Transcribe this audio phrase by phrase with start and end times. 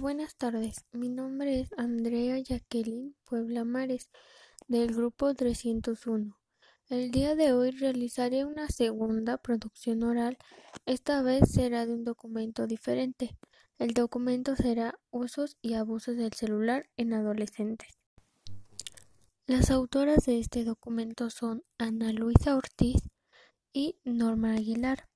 [0.00, 0.84] Buenas tardes.
[0.92, 4.10] Mi nombre es Andrea Jacqueline Puebla Mares,
[4.68, 6.38] del grupo 301.
[6.90, 10.36] El día de hoy realizaré una segunda producción oral.
[10.84, 13.38] Esta vez será de un documento diferente.
[13.78, 17.96] El documento será Usos y abusos del celular en adolescentes.
[19.46, 23.00] Las autoras de este documento son Ana Luisa Ortiz
[23.72, 25.08] y Norma Aguilar.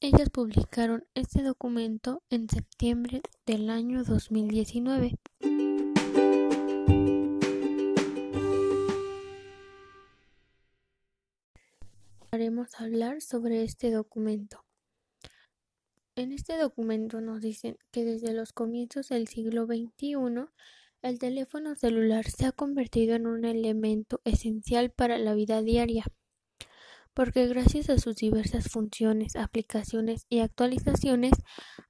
[0.00, 5.18] Ellas publicaron este documento en septiembre del año 2019.
[12.30, 14.64] Haremos hablar sobre este documento.
[16.14, 20.46] En este documento nos dicen que desde los comienzos del siglo XXI
[21.02, 26.04] el teléfono celular se ha convertido en un elemento esencial para la vida diaria
[27.18, 31.32] porque gracias a sus diversas funciones, aplicaciones y actualizaciones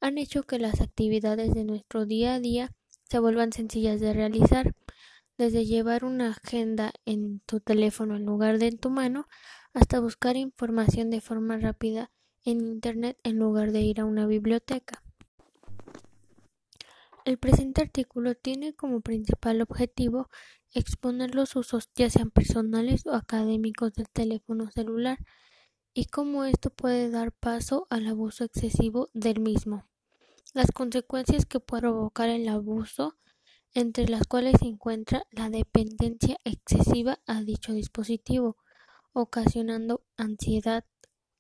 [0.01, 2.73] han hecho que las actividades de nuestro día a día
[3.11, 4.75] se vuelvan sencillas de realizar,
[5.37, 9.29] desde llevar una agenda en tu teléfono en lugar de en tu mano,
[9.75, 12.11] hasta buscar información de forma rápida
[12.47, 15.03] en Internet en lugar de ir a una biblioteca.
[17.29, 20.31] El presente artículo tiene como principal objetivo
[20.73, 25.19] exponer los usos, ya sean personales o académicos, del teléfono celular
[25.93, 29.87] y cómo esto puede dar paso al abuso excesivo del mismo.
[30.55, 33.19] Las consecuencias que puede provocar el abuso,
[33.75, 38.57] entre las cuales se encuentra la dependencia excesiva a dicho dispositivo,
[39.13, 40.87] ocasionando ansiedad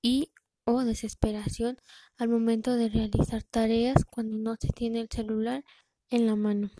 [0.03, 0.33] y
[0.71, 1.79] o desesperación
[2.19, 5.65] al momento de realizar tareas cuando no se tiene el celular
[6.11, 6.71] en la mano.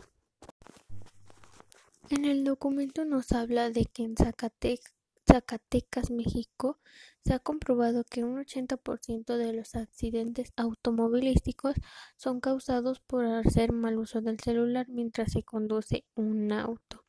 [2.11, 6.79] En el documento nos habla de que en Zacatecas, México,
[7.23, 11.73] se ha comprobado que un 80% de los accidentes automovilísticos
[12.15, 17.05] son causados por hacer mal uso del celular mientras se conduce un auto,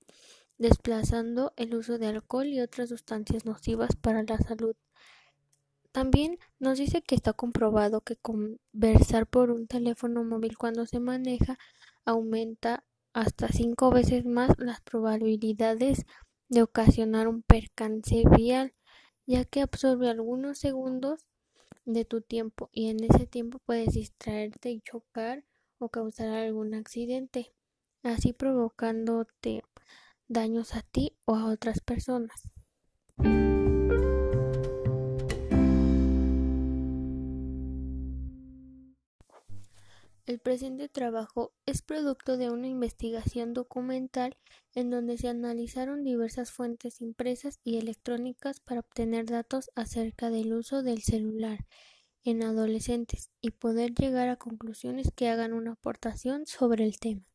[0.57, 4.77] desplazando el uso de alcohol y otras sustancias nocivas para la salud.
[5.93, 11.59] También nos dice que está comprobado que conversar por un teléfono móvil cuando se maneja
[12.05, 16.07] aumenta hasta cinco veces más las probabilidades
[16.49, 18.73] de ocasionar un percance vial,
[19.27, 21.27] ya que absorbe algunos segundos
[21.85, 25.45] de tu tiempo y en ese tiempo puedes distraerte y chocar
[25.79, 27.53] o causar algún accidente,
[28.05, 29.63] así provocándote
[30.29, 32.51] daños a ti o a otras personas.
[40.31, 44.37] El presente trabajo es producto de una investigación documental
[44.77, 50.85] en donde se analizaron diversas fuentes impresas y electrónicas para obtener datos acerca del uso
[50.85, 51.67] del celular
[52.23, 57.27] en adolescentes y poder llegar a conclusiones que hagan una aportación sobre el tema.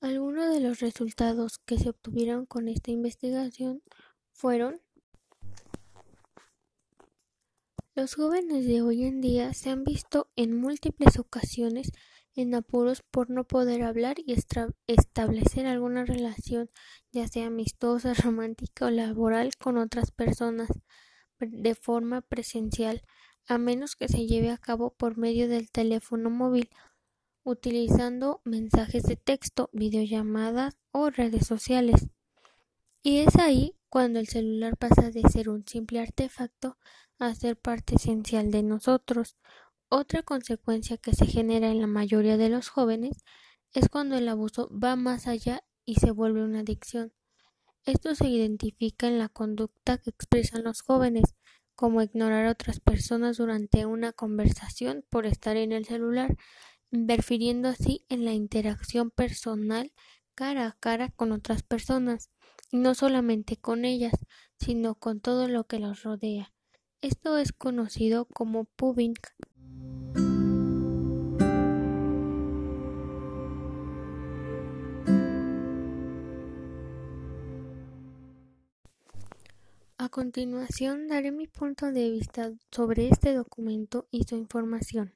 [0.00, 3.82] Algunos de los resultados que se obtuvieron con esta investigación
[4.34, 4.82] fueron
[7.94, 11.92] Los jóvenes de hoy en día se han visto en múltiples ocasiones
[12.34, 14.34] en apuros por no poder hablar y
[14.88, 16.68] establecer alguna relación,
[17.12, 20.68] ya sea amistosa, romántica o laboral, con otras personas
[21.38, 23.02] de forma presencial,
[23.46, 26.70] a menos que se lleve a cabo por medio del teléfono móvil,
[27.44, 32.08] utilizando mensajes de texto, videollamadas o redes sociales.
[33.02, 36.78] Y es ahí cuando el celular pasa de ser un simple artefacto
[37.20, 39.36] a ser parte esencial de nosotros.
[39.88, 43.24] Otra consecuencia que se genera en la mayoría de los jóvenes
[43.72, 47.12] es cuando el abuso va más allá y se vuelve una adicción.
[47.84, 51.36] Esto se identifica en la conducta que expresan los jóvenes,
[51.76, 56.36] como ignorar a otras personas durante una conversación por estar en el celular,
[56.90, 59.92] interfiriendo así en la interacción personal
[60.34, 62.32] cara a cara con otras personas
[62.72, 64.14] no solamente con ellas,
[64.58, 66.52] sino con todo lo que los rodea.
[67.00, 69.14] Esto es conocido como pubbing.
[79.96, 85.14] A continuación daré mi punto de vista sobre este documento y su información.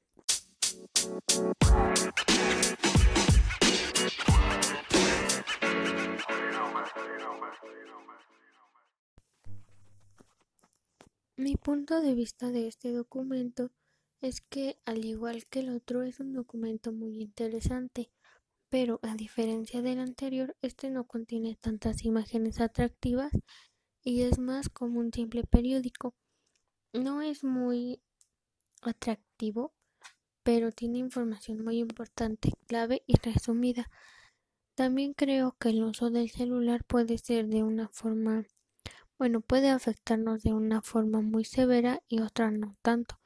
[11.37, 13.71] Mi punto de vista de este documento
[14.21, 18.11] es que, al igual que el otro, es un documento muy interesante,
[18.69, 23.33] pero a diferencia del anterior, este no contiene tantas imágenes atractivas
[24.03, 26.15] y es más como un simple periódico.
[26.93, 28.01] No es muy
[28.83, 29.73] atractivo,
[30.43, 33.89] pero tiene información muy importante, clave y resumida.
[34.79, 38.47] También creo que el uso del celular puede ser de una forma,
[39.19, 43.19] bueno, puede afectarnos de una forma muy severa y otra no tanto.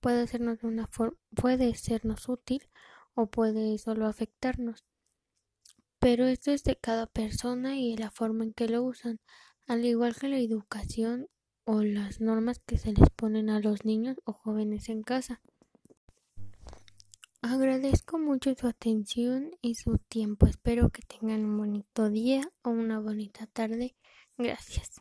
[0.00, 0.86] Puede sernos de una
[1.34, 2.68] puede sernos útil
[3.14, 4.84] o puede solo afectarnos.
[5.98, 9.20] Pero esto es de cada persona y la forma en que lo usan,
[9.66, 11.28] al igual que la educación
[11.64, 15.40] o las normas que se les ponen a los niños o jóvenes en casa.
[17.42, 20.46] Agradezco mucho su atención y su tiempo.
[20.46, 23.96] Espero que tengan un bonito día o una bonita tarde.
[24.36, 25.00] Gracias.